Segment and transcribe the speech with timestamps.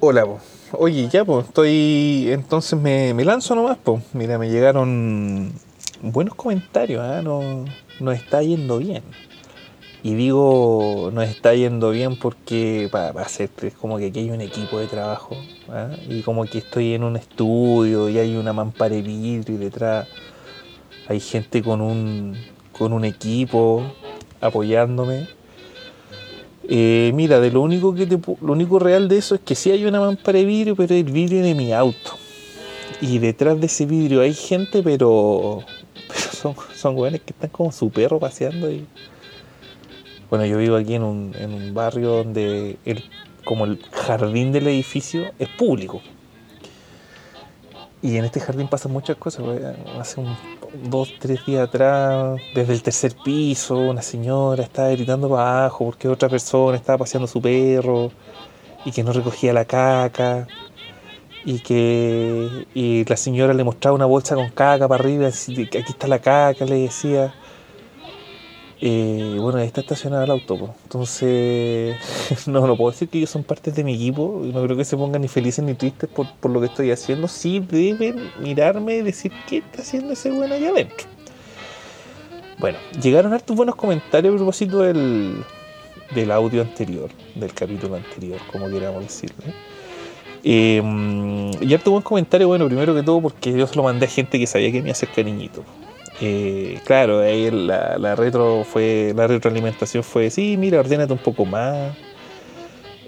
[0.00, 0.26] Hola,
[0.72, 2.28] oye, ya, pues, estoy.
[2.30, 4.02] Entonces me, me lanzo nomás, pues.
[4.14, 5.52] Mira, me llegaron
[6.02, 7.22] buenos comentarios, ¿ah?
[7.22, 7.64] no,
[8.00, 9.02] nos está yendo bien.
[10.02, 14.30] Y digo, nos está yendo bien porque para, para hacer es como que aquí hay
[14.30, 15.36] un equipo de trabajo,
[15.68, 15.90] ¿ah?
[16.08, 20.08] y como que estoy en un estudio y hay una mampara de vidrio y detrás
[21.06, 22.36] hay gente con un,
[22.72, 23.84] con un equipo
[24.40, 25.28] apoyándome.
[26.68, 29.84] Eh, mira, de lo único que lo único real de eso es que sí hay
[29.84, 32.18] una mampara de vidrio, pero el vidrio de mi auto.
[33.00, 35.64] Y detrás de ese vidrio hay gente, pero,
[36.32, 38.70] son, son que están como su perro paseando.
[38.70, 38.86] Y...
[40.30, 43.04] Bueno, yo vivo aquí en un, en un barrio donde el,
[43.44, 46.00] como el jardín del edificio es público.
[48.02, 49.44] Y en este jardín pasan muchas cosas.
[49.98, 50.36] Hace un,
[50.90, 56.08] dos, tres días atrás, desde el tercer piso, una señora estaba gritando para abajo porque
[56.08, 58.10] otra persona estaba paseando su perro
[58.84, 60.48] y que no recogía la caca.
[61.44, 66.08] Y que y la señora le mostraba una bolsa con caca para arriba, aquí está
[66.08, 67.34] la caca, le decía.
[68.84, 70.74] Eh, bueno, ahí está estacionado el auto, po.
[70.82, 71.96] entonces
[72.48, 74.84] no, no puedo decir que ellos son partes de mi equipo, y no creo que
[74.84, 78.96] se pongan ni felices ni tristes por, por lo que estoy haciendo, sí deben mirarme
[78.96, 81.06] y decir qué está haciendo ese bueno allá adentro.
[82.58, 85.44] Bueno, llegaron hartos buenos comentarios a propósito del,
[86.12, 89.54] del audio anterior, del capítulo anterior, como queramos decirle.
[90.42, 90.82] Eh,
[91.60, 94.40] y harto buen comentario, bueno, primero que todo porque yo se lo mandé a gente
[94.40, 95.62] que sabía que me hacer cariñito.
[96.24, 101.96] Eh, claro, ahí la, retro fue, la retroalimentación fue, sí, mira, ordénate un poco más,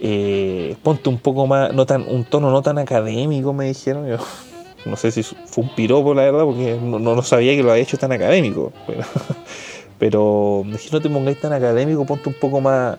[0.00, 4.08] eh, ponte un poco más, no tan, un tono no tan académico, me dijeron.
[4.08, 4.16] Yo,
[4.84, 7.84] no sé si fue un piropo, la verdad, porque no, no sabía que lo había
[7.84, 8.72] hecho tan académico.
[8.84, 9.04] Pero,
[10.00, 12.98] pero me dije, no te pongáis tan académico, ponte un poco más,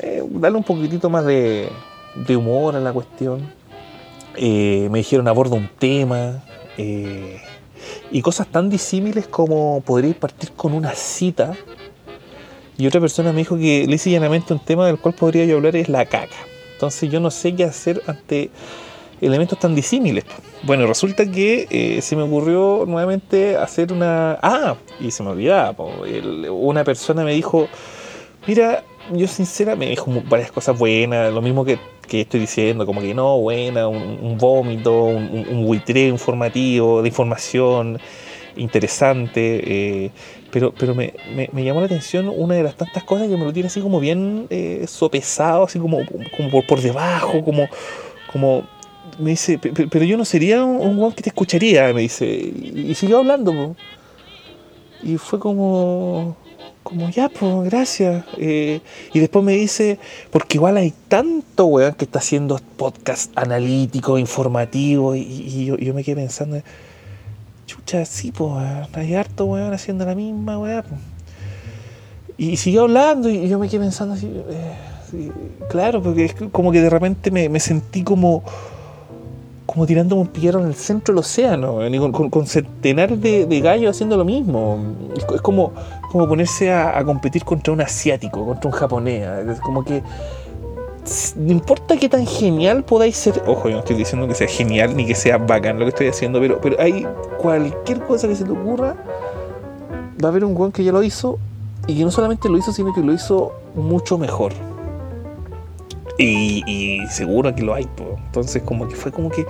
[0.00, 1.68] eh, dale un poquitito más de,
[2.14, 3.40] de humor a la cuestión.
[4.36, 6.44] Eh, me dijeron, aborda un tema.
[6.78, 7.40] Eh,
[8.10, 11.54] y cosas tan disímiles como podréis partir con una cita.
[12.78, 15.56] Y otra persona me dijo que lisa y llanamente un tema del cual podría yo
[15.56, 16.36] hablar es la caca.
[16.72, 18.50] Entonces yo no sé qué hacer ante
[19.20, 20.24] elementos tan disímiles.
[20.62, 24.38] Bueno, resulta que eh, se me ocurrió nuevamente hacer una...
[24.42, 25.74] Ah, y se me olvidaba.
[26.50, 27.68] una persona me dijo,
[28.46, 31.78] mira, yo sincera, me dijo varias cosas buenas, lo mismo que,
[32.08, 37.98] que estoy diciendo, como que no, buena, un, vómito, un, un, buitreo informativo, de información
[38.56, 40.10] interesante, eh,
[40.50, 41.14] pero, pero me,
[41.52, 44.00] me- llamó la atención una de las tantas cosas que me lo tiene así como
[44.00, 45.98] bien eh, sopesado, así como,
[46.36, 47.68] como por, por debajo, como,
[48.32, 48.64] como
[49.18, 52.26] me dice, "Pe- pe- pero yo no sería un, weón que te escucharía, me dice,
[52.26, 53.76] y, siguió hablando,
[55.02, 56.36] y fue como,
[56.82, 58.24] como ya, pues, gracias.
[58.38, 58.80] Eh,
[59.12, 59.98] y después me dice,
[60.30, 66.16] porque igual hay tanto weón que está haciendo podcast analítico, informativo, y, yo, me quedé
[66.16, 66.60] pensando,
[67.66, 68.52] chucha, sí, pues,
[68.92, 70.96] hay harto weón haciendo la misma weá, po.
[72.36, 75.30] Y siguió hablando y yo me quedé pensando así, eh,
[75.68, 78.42] claro, porque es como que de repente me sentí como
[79.72, 81.78] como tirando un piedra en el centro del océano,
[82.12, 84.78] con, con- centenares de, gallos haciendo lo mismo.
[85.16, 85.72] Es, co- es como,
[86.10, 89.28] como ponerse a, competir contra un asiático, contra un japonés.
[89.48, 90.02] Es como que
[91.36, 93.40] no importa qué tan genial podáis ser.
[93.46, 96.08] Ojo, yo no estoy diciendo que sea genial ni que sea bacán lo que estoy
[96.08, 97.06] haciendo, pero, pero hay
[97.38, 98.96] cualquier cosa que se te ocurra,
[100.22, 101.38] va a haber un weón que ya lo hizo
[101.86, 104.52] y que no solamente lo hizo, sino que lo hizo mucho mejor.
[106.22, 108.18] Y, seguro que lo hay, po.
[108.26, 109.46] entonces como que fue como que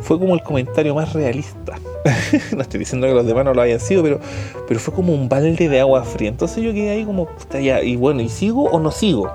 [0.00, 1.78] fue como el comentario más realista.
[2.56, 4.18] no estoy diciendo que los demás no lo hayan sido, pero,
[4.66, 6.28] pero fue como un balde de agua fría.
[6.28, 7.28] Entonces yo quedé ahí como,
[7.62, 9.30] ya, y bueno, ¿y sigo o no sigo?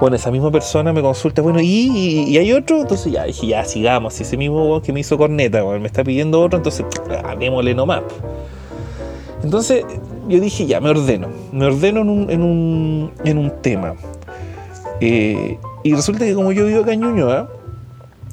[0.00, 2.80] Bueno, esa misma persona me consulta, bueno, ¿y, y, hay otro?
[2.80, 4.14] Entonces ya dije, ya, sigamos.
[4.14, 6.86] Si ese mismo que me hizo corneta, me está pidiendo otro, entonces,
[7.22, 8.02] ah, démosle nomás.
[9.44, 9.84] Entonces
[10.26, 11.28] yo dije, ya, me ordeno.
[11.52, 13.94] Me ordeno en un, en un, en un tema.
[15.00, 17.48] Eh, y resulta que como yo vivo acá en Ñuñoa,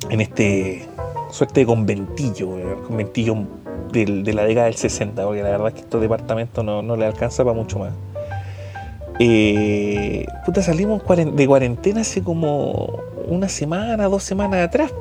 [0.10, 0.86] en este
[1.32, 2.50] suerte de conventillo,
[2.86, 3.36] conventillo
[3.92, 6.96] del- de la década del 60, porque la verdad es que estos departamentos no, no
[6.98, 7.94] le alcanza para mucho más.
[9.20, 11.02] Eh, puta, salimos
[11.36, 14.92] de cuarentena hace como una semana, dos semanas atrás,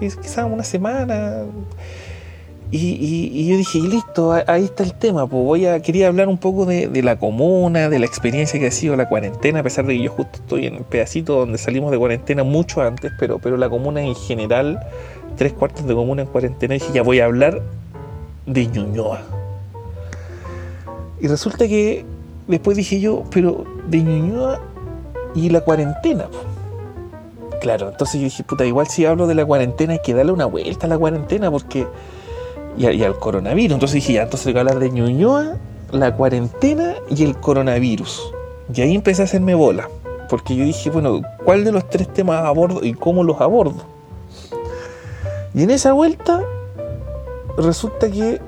[0.00, 1.44] quizás una semana.
[2.70, 5.26] Y, y- y yo dije, y listo, ahí está el tema.
[5.28, 8.66] Pues voy a, quería hablar un poco de, de la comuna, de la experiencia que
[8.66, 11.58] ha sido la cuarentena, a pesar de que yo justo estoy en el pedacito donde
[11.58, 14.80] salimos de cuarentena mucho antes, pero, pero la comuna en general,
[15.36, 17.62] tres cuartos de comuna en cuarentena, y dije, ya voy a hablar
[18.46, 19.22] de Ñuñoa.
[21.20, 22.04] Y resulta que
[22.48, 24.60] después dije yo, pero de Ñuñoa
[25.34, 26.26] y la cuarentena.
[27.60, 30.46] Claro, entonces yo dije, puta, igual si hablo de la cuarentena hay que darle una
[30.46, 31.86] vuelta a la cuarentena porque...
[32.76, 33.74] Y, al coronavirus.
[33.74, 35.56] Entonces dije, ya, entonces hay que hablar de Ñuñoa,
[35.92, 38.32] la cuarentena y el coronavirus.
[38.74, 39.88] Y ahí empecé a hacerme bola.
[40.28, 43.84] Porque yo dije, bueno, ¿cuál de los tres temas abordo y cómo los abordo?
[45.54, 46.42] Y en esa vuelta
[47.56, 48.40] resulta que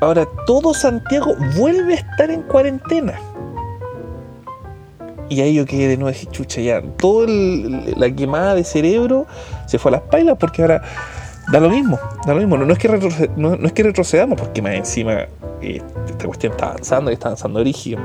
[0.00, 3.20] ahora todo Santiago vuelve a estar en cuarentena.
[5.28, 9.26] Y ahí yo quedé de nuevo, dije, chucha, ya, toda la quemada de cerebro
[9.66, 10.82] se fue a las pailas porque ahora
[11.50, 12.56] da lo mismo, da lo mismo.
[12.56, 15.26] No, es, que no, es que retrocedamos porque más encima
[15.60, 17.98] eh, esta cuestión está avanzando y está avanzando origen.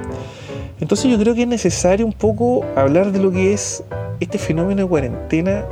[0.80, 3.84] Entonces yo creo que es necesario un poco hablar de lo que es
[4.20, 5.66] este fenómeno de cuarentena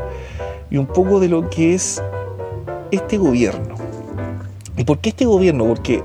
[0.69, 2.01] y un poco de lo que es
[2.91, 3.75] este gobierno.
[4.75, 5.65] ¿Y por qué este gobierno?
[5.65, 6.03] Porque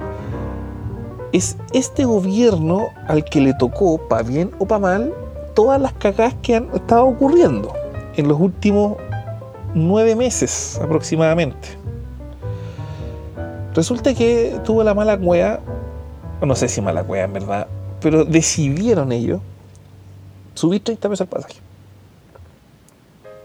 [1.33, 5.15] es este gobierno al que le tocó, para bien o para mal,
[5.55, 7.73] todas las cagadas que han estado ocurriendo
[8.17, 8.97] en los últimos
[9.75, 11.69] nueve meses aproximadamente.
[13.75, 15.61] Resulta que tuvo la mala cueva,
[16.43, 17.67] no sé si mala cueva en verdad,
[18.01, 19.41] pero decidieron ellos
[20.55, 21.57] subir 30 pesos al pasaje.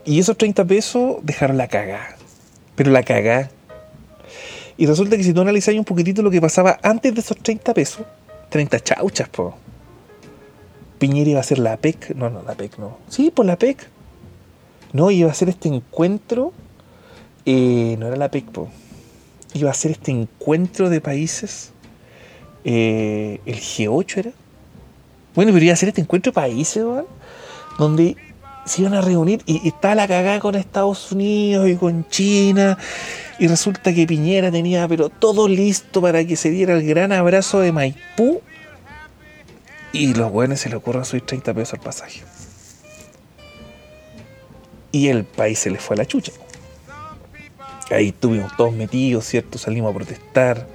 [0.03, 2.15] Y esos 30 pesos dejaron la cagada.
[2.75, 3.50] Pero la cagada.
[4.77, 7.73] Y resulta que si tú analizas un poquitito lo que pasaba antes de esos 30
[7.73, 8.06] pesos,
[8.50, 9.56] 30 chauchas, po.
[11.00, 12.15] Piñera iba a ser la PEC.
[12.15, 12.97] No, no, la PEC no.
[13.09, 13.89] Sí, por la PEC.
[14.93, 16.53] No, iba a ser este encuentro.
[17.45, 18.69] Eh, no era la PEC, po.
[19.53, 21.71] Iba a ser este encuentro de países.
[22.63, 24.31] Eh, el G8 era.
[25.35, 27.05] Bueno, pero iba a ser este encuentro de países, ¿verdad?
[27.77, 28.17] Donde
[28.65, 32.77] se iban a reunir y, y estaba la cagada con Estados Unidos y con China.
[33.39, 37.59] Y resulta que Piñera tenía pero todo listo para que se diera el gran abrazo
[37.59, 38.41] de Maipú
[39.91, 42.21] y los buenos se le ocurre subir 30 pesos al pasaje.
[44.91, 46.31] Y el país se le fue a la chucha.
[47.91, 49.57] Ahí estuvimos todos metidos, ¿cierto?
[49.57, 50.67] Salimos a protestar.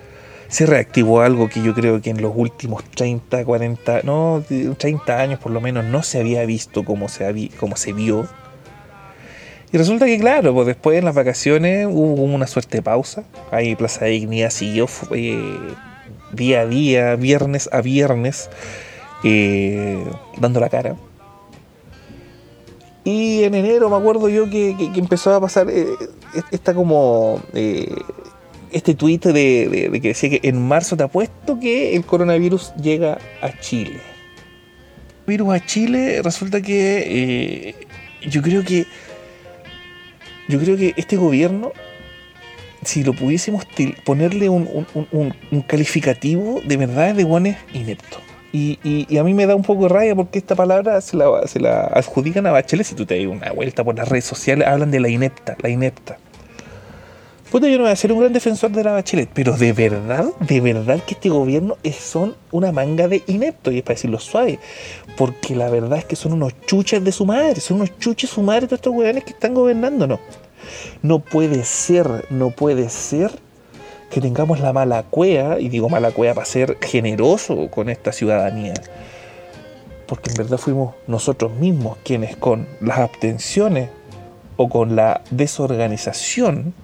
[0.49, 4.45] Se reactivó algo que yo creo que en los últimos 30, 40, no,
[4.77, 8.29] 30 años por lo menos no se había visto como se, se vio.
[9.73, 13.25] Y resulta que, claro, pues después en las vacaciones hubo una suerte de pausa.
[13.51, 15.59] Ahí Plaza de Dignidad siguió eh,
[16.33, 18.51] día a día, viernes a viernes,
[19.25, 20.05] eh,
[20.37, 20.97] dando la cara.
[23.05, 25.87] Y en enero me acuerdo yo que, empezó a pasar eh,
[26.53, 27.93] esta como eh,
[28.71, 33.59] este tuit de, que decía que en marzo te apuesto que el coronavirus llega a
[33.61, 34.01] Chile.
[35.27, 37.75] Virus a Chile resulta que
[38.23, 38.87] yo creo que
[40.49, 41.73] yo creo que este gobierno
[42.85, 43.65] si lo pudiésemos
[44.05, 44.87] ponerle un,
[45.67, 48.19] calificativo de verdad es de guanes inepto.
[48.53, 51.59] Y, a mí me da un poco de rabia porque esta palabra se la, se
[51.59, 52.87] la adjudican a Bachelet.
[52.87, 55.71] Si tú te das una vuelta por las redes sociales, hablan de la inepta, la
[55.71, 56.19] inepta.
[57.51, 60.25] Puta, yo no voy a ser un gran defensor de la Bachelet, pero de verdad,
[60.41, 64.19] de verdad que este gobierno es, son una manga de ineptos, y es para decirlo
[64.19, 64.59] suave,
[65.19, 68.35] porque la verdad es que son unos chuches de su madre, son unos chuches de
[68.35, 70.19] su madre todos estos weones que están gobernándonos.
[71.03, 73.31] No puede ser, no puede ser
[74.13, 78.75] que tengamos la mala cueva, y digo mala cueva para ser generoso con esta ciudadanía,
[80.07, 83.89] porque en verdad fuimos nosotros mismos quienes con las abstenciones
[84.59, 86.75] o con la desorganización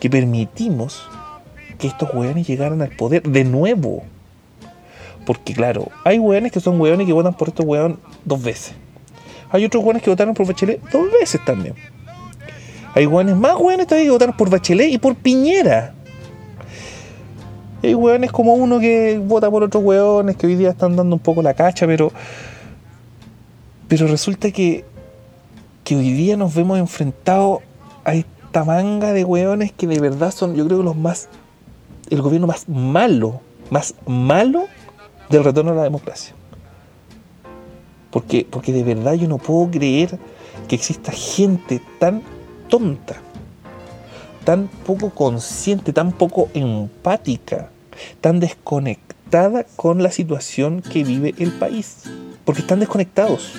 [0.00, 1.06] que permitimos
[1.78, 4.04] que estos hueones llegaran al poder de nuevo.
[5.26, 8.72] Porque claro, hay hueones que son hueones que votan por estos hueones dos veces.
[9.50, 11.74] Hay otros hueones que votaron por Bachelet dos veces también.
[12.94, 15.94] Hay hueones más hueones todavía que votaron por Bachelet y por Piñera.
[17.82, 21.20] Hay hueones como uno que vota por otros hueones que hoy día están dando un
[21.20, 22.10] poco la cacha, pero.
[23.86, 24.84] Pero resulta que.
[25.84, 27.60] que hoy día nos vemos enfrentados
[28.04, 31.28] a esta manga de hueones que de verdad son, yo creo, los más.
[32.10, 34.64] el gobierno más malo, más malo
[35.30, 36.34] del retorno a la democracia.
[38.10, 40.18] Porque, porque de verdad yo no puedo creer
[40.66, 42.22] que exista gente tan
[42.68, 43.16] tonta
[44.48, 47.68] tan poco consciente, tan poco empática,
[48.22, 52.04] tan desconectada con la situación que vive el país.
[52.46, 53.56] Porque están desconectados.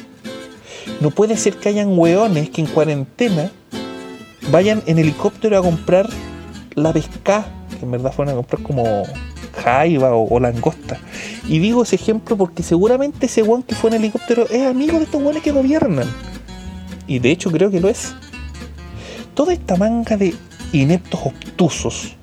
[0.99, 3.51] No puede ser que hayan hueones que en cuarentena
[4.49, 6.09] vayan en helicóptero a comprar
[6.73, 7.45] la pesca,
[7.77, 9.03] que en verdad fueron a comprar como
[9.63, 10.97] jaiba o, langosta.
[11.47, 15.03] Y digo ese ejemplo porque seguramente ese hueón que fue en helicóptero es amigo de
[15.03, 16.07] estos hueones que gobiernan.
[17.05, 18.15] Y de hecho creo que lo es.
[19.35, 20.33] Toda esta manga de
[20.71, 22.15] ineptos obtusos.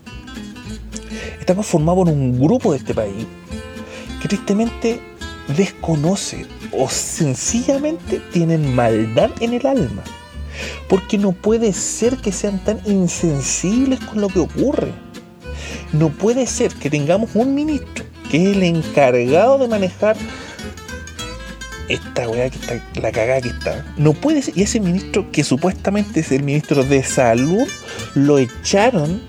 [1.41, 3.27] Estamos formados en un grupo de este país
[4.21, 5.01] que tristemente
[5.57, 10.03] desconoce o sencillamente tienen maldad en el alma.
[10.89, 14.93] Porque no puede ser que sean tan insensibles con lo que ocurre.
[15.93, 20.17] No puede ser que tengamos un ministro que es el encargado de manejar
[21.89, 23.85] esta weá que está, la cagada que está.
[23.97, 24.57] No puede ser.
[24.57, 27.69] Y ese ministro, que supuestamente es el ministro de Salud,
[28.17, 29.21] lo echaron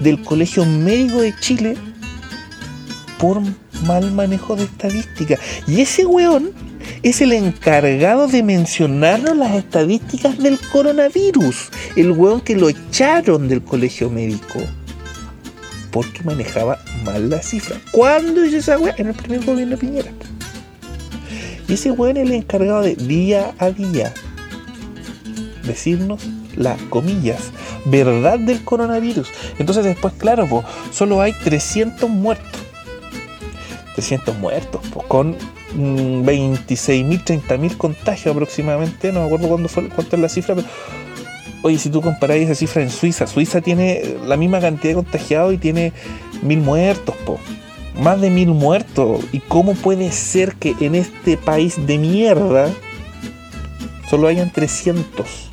[0.00, 1.76] del Colegio Médico de Chile
[3.18, 3.40] por
[3.86, 5.38] mal manejo de estadística.
[5.66, 6.52] Y ese weón
[7.02, 11.70] es el encargado de mencionarnos las estadísticas del coronavirus.
[11.96, 14.60] El weón que lo echaron del colegio médico.
[15.90, 17.80] Porque manejaba mal la cifra.
[17.90, 18.94] ¿Cuándo hizo esa weá?
[18.98, 20.12] En el primer gobierno de Piñera.
[21.66, 24.12] Y ese weón es el encargado de día a día
[25.68, 26.22] decirnos
[26.58, 27.52] las comillas,
[27.84, 29.28] verdad del coronavirus.
[29.58, 32.60] Entonces después, claro, solo hay 300 muertos.
[33.94, 35.36] 300 muertos, con
[35.76, 39.12] 26.000, 30.000 contagios aproximadamente.
[39.12, 40.66] No me acuerdo cuándo fue, cuánto es la cifra, pero...
[41.62, 45.52] Oye, si tú comparáis esa cifra en Suiza, Suiza tiene la misma cantidad de contagiados
[45.52, 45.92] y tiene
[46.42, 47.40] mil muertos, po.
[48.00, 49.24] Más de mil muertos.
[49.32, 52.70] ¿Y cómo puede ser que en este país de mierda
[54.08, 55.47] solo hayan 300?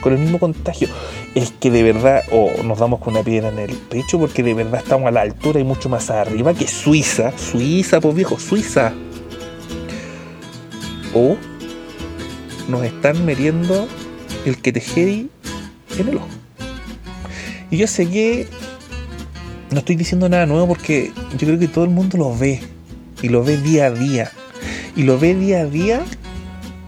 [0.00, 0.88] Con el mismo contagio
[1.34, 4.54] es que de verdad, o nos damos con una piedra en el pecho, porque de
[4.54, 7.36] verdad estamos a la altura y mucho más arriba que Suiza.
[7.36, 8.92] Suiza, pues viejo, Suiza.
[11.14, 11.36] O
[12.68, 13.88] nos están metiendo
[14.44, 15.30] el que te en
[16.08, 16.28] el ojo.
[17.70, 18.46] Y yo sé que
[19.70, 22.60] no estoy diciendo nada nuevo porque yo creo que todo el mundo lo ve.
[23.20, 24.30] Y lo ve día a día.
[24.94, 26.04] Y lo ve día a día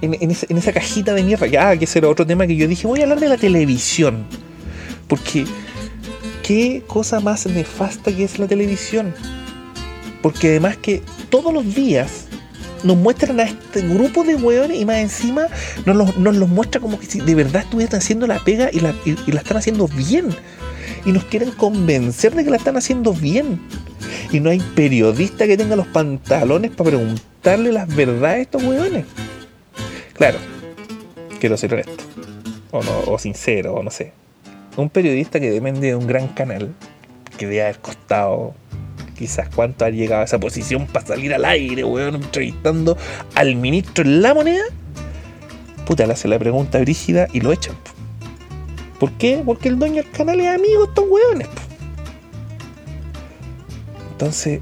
[0.03, 1.47] en, esa, cajita de mierda.
[1.47, 4.25] Ya, que ese era otro tema que yo dije, voy a hablar de la televisión.
[5.09, 5.45] Porque,
[6.43, 9.15] ¿qué cosa más nefasta que es la televisión?
[10.23, 12.27] Porque además que todos los días
[12.83, 15.49] nos muestran a este grupo de hueones y más encima
[15.85, 18.81] nos los, nos los muestra como que si de verdad estuvieran haciendo la pega y
[18.81, 20.29] la, y la están haciendo bien.
[21.05, 23.61] Y nos quieren convencer de que la están haciendo bien.
[24.33, 29.05] Y no hay periodista que tenga los pantalones para preguntarle las verdades a estos hueones.
[30.21, 30.37] Claro,
[31.41, 32.05] quiero ser honesto,
[32.73, 34.13] o, no, o sincero, o no sé.
[34.77, 36.75] Un periodista que depende de un gran canal,
[37.39, 38.53] que debe haber costado
[39.17, 42.99] quizás cuánto ha llegado a esa posición para salir al aire, weón, entrevistando
[43.35, 44.65] al ministro en la moneda,
[45.87, 47.77] puta, le hace la pregunta brígida y lo echan.
[48.99, 49.43] ¿Por qué?
[49.43, 51.49] Porque el dueño del canal es amigo de estos weones.
[54.13, 54.61] Entonces,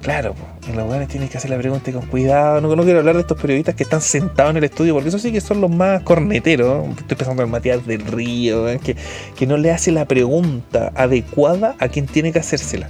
[0.00, 0.34] claro,
[0.68, 2.60] en los lugares tienes que hacer la pregunta con cuidado.
[2.60, 5.32] No, quiero hablar de estos periodistas que están sentados en el estudio, porque eso sí
[5.32, 6.86] que son los más corneteros.
[6.98, 8.96] Estoy pensando en Matías del Río, que,
[9.36, 12.88] que no le hace la pregunta adecuada a quien tiene que hacérsela.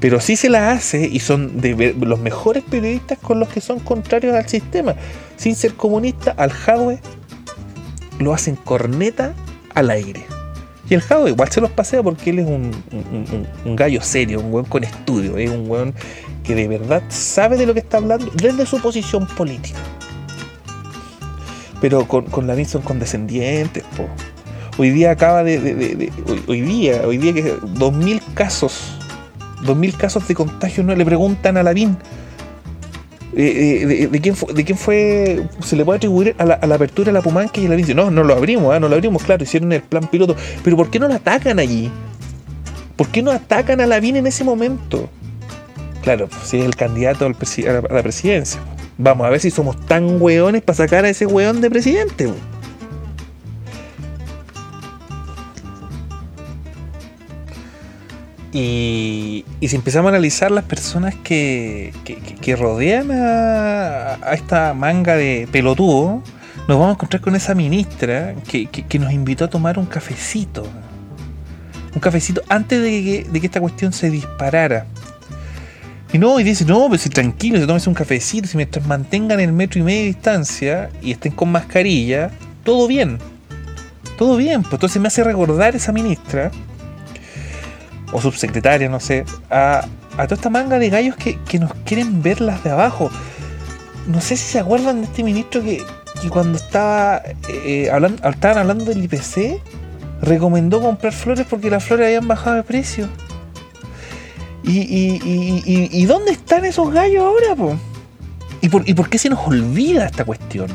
[0.00, 1.60] Pero sí se la hace y son
[2.00, 4.94] los mejores periodistas con los que son contrarios al sistema.
[5.36, 6.98] Sin ser comunista, al Jadwe
[8.18, 9.34] lo hacen corneta
[9.74, 10.24] al aire.
[10.88, 14.66] Y el Jado igual se los pasea porque él es un, gallo serio, un weón
[14.66, 15.94] con estudio, es un weón
[16.44, 19.78] que de verdad sabe de lo que está hablando desde su posición política.
[21.80, 24.08] Pero con, la misma condescendientes, po.
[24.78, 26.10] Hoy día acaba de,
[26.46, 28.96] hoy, día, hoy día que 2000 casos,
[29.62, 31.98] 2000 casos de contagio no le preguntan a Lavín
[33.34, 37.06] eh, eh, de, quién fue, de quién fue, se le puede atribuir a la, apertura
[37.06, 38.80] de la Pumanque y la dice, no, no lo abrimos, ¿eh?
[38.80, 41.90] no lo abrimos, claro, hicieron el plan piloto, pero ¿por qué no la atacan allí?
[42.94, 45.08] ¿Por qué no atacan a Lavín en ese momento?
[46.02, 48.60] Claro, pues, si es el candidato a la presidencia.
[48.98, 52.32] Vamos a ver si somos tan hueones para sacar a ese hueón de presidente.
[58.52, 61.92] Y, si empezamos a analizar las personas que,
[62.58, 66.22] rodean a, esta manga de pelotudo,
[66.68, 70.64] nos vamos a encontrar con esa ministra que, nos invitó a tomar un cafecito.
[71.94, 74.86] Un cafecito antes de que, esta cuestión se disparara.
[76.12, 79.40] Y no, y dice, no, pues si tranquilo, se tomes un cafecito, si mientras mantengan
[79.40, 82.30] el metro y medio de distancia y estén con mascarilla,
[82.64, 83.18] todo bien.
[84.18, 84.62] Todo bien.
[84.62, 86.50] Pues entonces me hace recordar esa ministra
[88.12, 92.62] o subsecretaria, no sé, a, toda esta manga de gallos que, nos quieren ver las
[92.62, 93.10] de abajo.
[94.06, 95.82] No sé si se acuerdan de este ministro que,
[96.28, 99.60] cuando estaba eh, hablando, estaban hablando del IPC,
[100.20, 103.08] recomendó comprar flores porque las flores habían bajado de precio.
[104.64, 107.56] ¿Y, y, dónde están esos gallos ahora?
[107.56, 107.76] Po?
[108.60, 110.68] ¿Y, por, ¿Y por qué se nos olvida esta cuestión?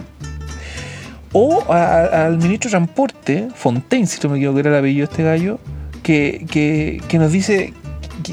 [1.31, 5.23] O al ministro de Transporte, Fontaine, si no me equivoco, era el apellido de este
[5.23, 5.59] gallo,
[6.03, 7.73] que, nos dice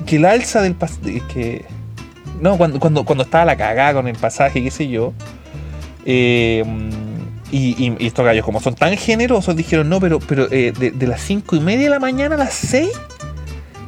[0.06, 0.76] que, el alza del
[1.32, 1.64] que
[2.40, 5.12] no, cuando, cuando, cuando estaba la cagada con el pasaje, qué sé yo.
[6.04, 6.64] Eh,
[7.50, 11.06] y, y- y estos gallos, como son tan generosos, dijeron, no, pero, pero eh, de,
[11.06, 12.88] las 5 y media de la mañana a las 6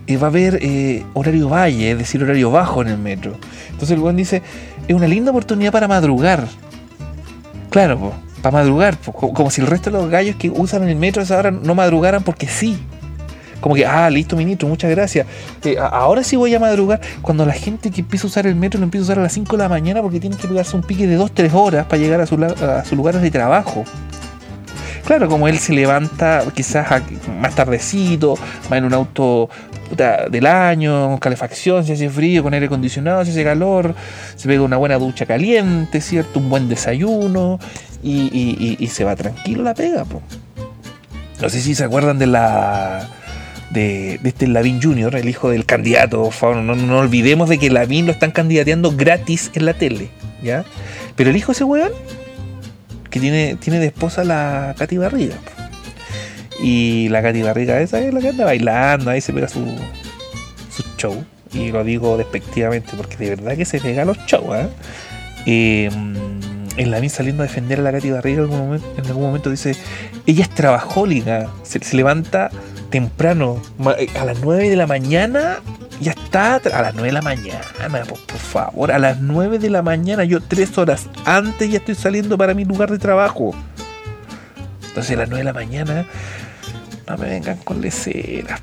[0.06, 3.36] eh, va a haber eh, horario valle, es decir, horario bajo en el metro.
[3.66, 4.42] Entonces el buen dice,
[4.88, 6.46] es una linda oportunidad para madrugar.
[7.70, 10.96] Claro, para madrugar, po, co- como si el resto de los gallos que usan el
[10.96, 12.78] metro a esa hora no madrugaran porque sí.
[13.60, 15.26] Como que, ah, listo, ministro, muchas gracias.
[15.64, 17.00] Eh, ahora sí voy a madrugar.
[17.22, 19.32] Cuando la gente que empieza a usar el metro lo empieza a usar a las
[19.32, 22.20] 5 de la mañana porque tienen que pegarse un pique de 2-3 horas para llegar
[22.20, 23.84] a, su a sus lugares de trabajo.
[25.04, 27.02] Claro, como él se levanta quizás
[27.40, 28.36] más tardecito,
[28.70, 29.48] va en un auto
[29.88, 33.94] puta, del año, calefacción, si hace frío, con aire acondicionado, si hace calor,
[34.34, 36.40] se pega una buena ducha caliente, ¿cierto?
[36.40, 37.58] Un buen desayuno
[38.02, 40.22] y, se va tranquilo la pega, po.
[41.40, 43.08] No sé si se acuerdan de la.
[43.70, 47.58] De, de este Lavín Jr., el hijo del candidato, por favor, no, no olvidemos de
[47.58, 50.08] que Lavín lo están candidateando gratis en la tele,
[50.40, 50.64] ¿ya?
[51.16, 51.90] Pero el hijo de ese weón,
[53.10, 55.34] que tiene, tiene de esposa la Katy Barriga.
[55.34, 55.55] po.
[56.60, 59.64] Y la Katy Barriga esa es la que anda bailando, ahí se pega su,
[60.70, 61.24] su show.
[61.52, 64.56] Y lo digo despectivamente porque de verdad que se pega los shows.
[65.46, 65.88] Eh,
[66.76, 69.50] en la saliendo a defender a la Katy Barriga en algún momento, en algún momento
[69.50, 69.76] dice,
[70.26, 72.50] ella es trabajólica, se, levanta
[72.90, 73.62] temprano,
[73.98, 75.60] eh, a las 9 de la mañana,
[76.00, 77.64] ya está, a las 9 de la mañana,
[78.06, 81.94] por, por favor, a las 9 de la mañana, yo tres horas antes ya estoy
[81.94, 83.54] saliendo para mi lugar de trabajo.
[84.88, 86.06] Entonces a las 9 de la mañana,
[87.08, 88.60] no me vengan con leceras.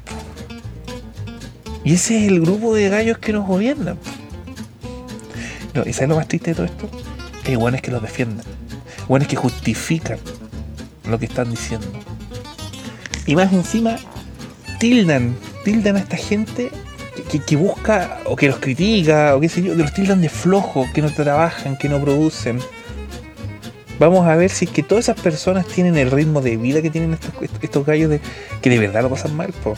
[1.83, 3.97] Y ese es el grupo de gallos que nos gobiernan.
[3.97, 4.09] po.
[5.73, 6.89] No, ¿Y sabes lo más triste de todo esto?
[7.45, 8.45] Hay buenos que los defienden.
[9.07, 10.17] Buenos que justifican
[11.09, 11.87] lo que están diciendo.
[13.25, 13.97] Y más encima,
[14.79, 15.35] tildan,
[15.65, 16.71] tildan a esta gente
[17.15, 20.21] que, que- que busca o que los critica o qué sé yo, que los tildan
[20.21, 22.59] de flojos, que no trabajan, que no producen.
[23.99, 26.89] Vamos a ver si es que todas esas personas tienen el ritmo de vida que
[26.89, 28.19] tienen estos, estos gallos de,
[28.61, 29.75] que de verdad lo pasan mal, po.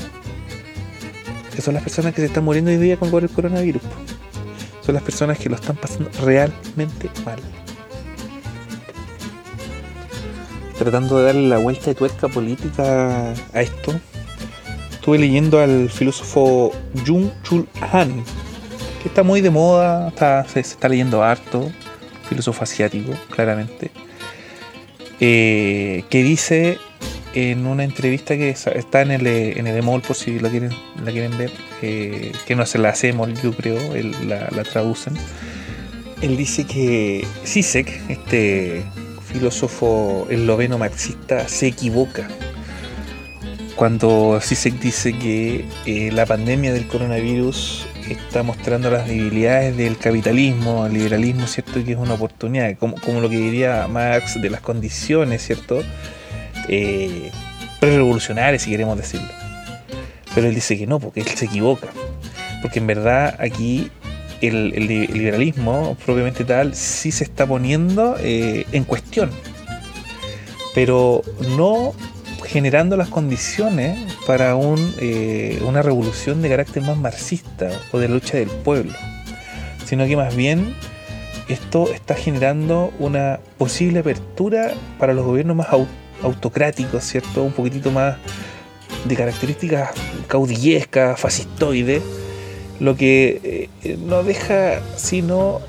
[1.53, 3.95] Que son las personas que se están muriendo hoy día con el coronavirus, po.
[4.85, 7.39] Son las personas que lo están pasando realmente mal.
[10.77, 13.93] Tratando de darle la vuelta de tuerca política a esto,
[14.91, 16.71] estuve leyendo al filósofo
[17.05, 18.23] Jung Chul Han,
[19.01, 21.71] que está muy de moda, está- se está leyendo harto,
[22.27, 23.89] filósofo asiático, claramente,
[25.19, 26.77] eh, que dice
[27.33, 30.71] en una entrevista que está en el, eh, en el Emol, por si la quieren,
[31.03, 31.51] la quieren ver,
[31.81, 33.77] eh, que no se la hace Emol, yo creo,
[34.25, 35.13] la, traducen.
[36.21, 38.83] Él dice que Sisek, este
[39.31, 42.27] filósofo esloveno marxista, se equivoca
[43.75, 45.65] cuando Sisek dice que
[46.13, 51.83] la pandemia del coronavirus está mostrando las debilidades del capitalismo, el liberalismo, ¿cierto?
[51.83, 55.81] Que es una oportunidad, como, lo que diría Marx de las condiciones, ¿cierto?
[56.67, 57.31] Eh,
[58.57, 59.27] si queremos decirlo.
[60.33, 61.89] Pero él dice que no, porque él se equivoca.
[62.61, 63.91] Porque en verdad aquí
[64.41, 69.29] el liberalismo propiamente tal sí se está poniendo eh, en cuestión.
[70.73, 71.21] Pero
[71.55, 71.93] no
[72.45, 74.55] generando las condiciones para
[74.99, 78.93] eh, una revolución de carácter más marxista o de lucha del pueblo,
[79.85, 80.75] sino que más bien
[81.47, 85.87] esto está generando una posible apertura para los gobiernos más au-
[86.23, 87.43] autocráticos, ¿cierto?
[87.43, 88.17] Un poquitito más
[89.05, 89.91] de características
[90.27, 92.01] caudillescas, fascistoides,
[92.79, 95.61] lo que eh, no deja sino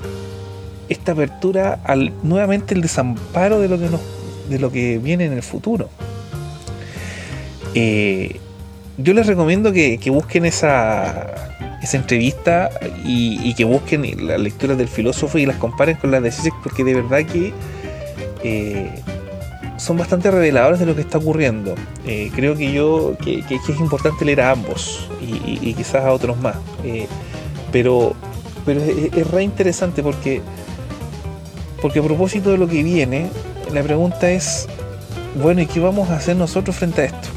[0.89, 5.89] esta apertura al nuevamente el desamparo de lo que viene en el futuro.
[7.75, 8.39] Eh,
[8.97, 11.27] yo les recomiendo que, que busquen esa,
[11.81, 12.69] esa entrevista
[13.03, 16.83] y, que busquen las lecturas del filósofo y las comparen con las de Zizek porque
[16.83, 17.53] de verdad que
[18.43, 18.89] eh,
[19.77, 21.75] son bastante reveladoras de lo que está ocurriendo.
[22.05, 26.55] Eh, creo que yo que, es importante leer a ambos y quizás a otros más.
[26.83, 27.07] Eh,
[27.71, 28.15] pero
[28.65, 30.41] pero es, es re interesante porque
[31.81, 33.29] porque a propósito de lo que viene,
[33.71, 34.67] la pregunta es,
[35.41, 37.36] bueno, ¿y qué vamos a hacer nosotros frente a esto?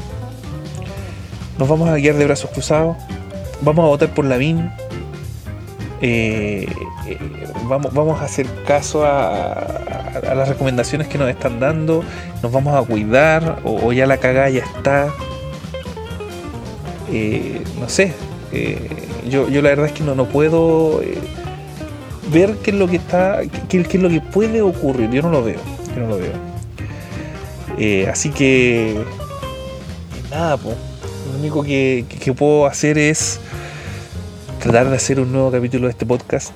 [1.57, 2.97] ¿Nos vamos a guiar de brazos cruzados?
[3.61, 4.71] ¿Vamos a votar por Lavín?
[6.01, 6.67] Eh,
[7.07, 7.17] eh,
[7.69, 12.03] vamos, vamos a hacer caso a, las recomendaciones que nos están dando,
[12.41, 15.09] nos vamos a cuidar o, ya la cagada ya está.
[17.11, 18.13] Eh, no sé,
[18.51, 18.89] eh,
[19.29, 21.01] yo, yo la verdad es que no, no puedo
[22.31, 25.11] ver qué es lo que está, qué, qué es lo que puede ocurrir.
[25.11, 25.59] Yo no lo veo,
[25.95, 26.51] yo no lo veo.
[28.09, 29.03] Así que
[30.29, 30.75] nada, po.
[31.41, 33.39] Lo único que, puedo hacer es
[34.61, 36.51] tratar de hacer un nuevo capítulo de este podcast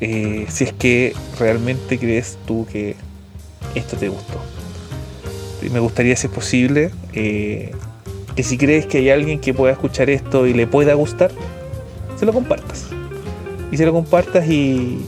[0.00, 2.94] eh, si es que realmente crees tú que
[3.74, 4.40] esto te gustó.
[5.72, 7.72] Me gustaría, si es posible, eh,
[8.36, 11.32] que si crees que hay alguien que pueda escuchar esto y le pueda gustar,
[12.16, 12.86] se lo compartas.
[13.72, 15.04] Y se lo compartas y,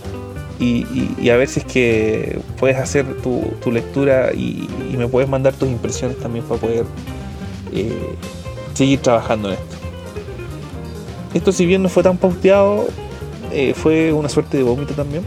[0.58, 5.68] y, a ver si es que puedes hacer tu, lectura y, me puedes mandar tus
[5.68, 6.84] impresiones también para poder
[7.72, 8.16] eh,
[8.74, 9.76] seguir trabajando en esto.
[11.34, 12.88] Esto si bien no fue tan pauteado,
[13.52, 15.24] eh, fue una suerte de vómito también.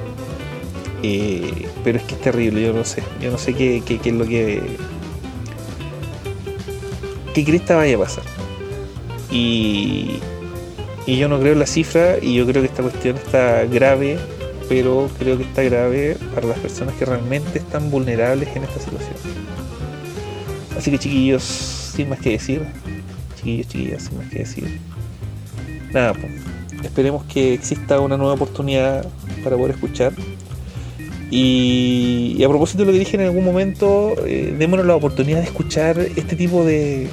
[1.01, 3.03] Eh, pero es que es terrible, yo no sé.
[3.21, 4.61] Yo no sé qué, es lo que.
[7.33, 8.23] qué cresta vaya a pasar.
[9.31, 10.19] Y,
[11.05, 14.17] y yo no creo en la cifra y yo creo que esta cuestión está grave
[14.69, 19.15] pero creo que está grave para las personas que realmente están vulnerables en esta situación.
[20.77, 22.65] Así que chiquillos, sin más que decir,
[23.43, 24.79] chiquillos, chiquillas, sin más que decir.
[25.93, 26.31] Nada, pues,
[26.83, 29.05] esperemos que exista una nueva oportunidad
[29.43, 30.13] para poder escuchar.
[31.29, 35.45] Y, a propósito de lo que dije en algún momento, eh, démonos la oportunidad de
[35.45, 37.09] escuchar este tipo de,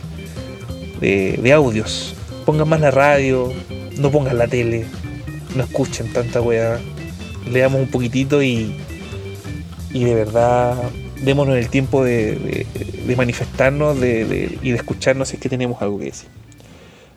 [1.01, 2.15] de, audios.
[2.45, 3.53] Pongan más la radio,
[3.99, 4.85] no pongan la tele,
[5.57, 6.79] no escuchen tanta weá
[7.51, 8.77] leamos un poquitito y,
[9.93, 10.77] y de verdad
[11.23, 12.67] démonos el tiempo de,
[13.17, 16.29] manifestarnos y de escucharnos si es que tenemos algo que decir.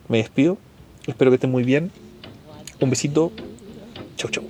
[0.08, 0.58] Me despido,
[1.06, 1.90] espero que estén muy bien.
[2.80, 3.32] Un besito.
[4.16, 4.44] Chau, chau.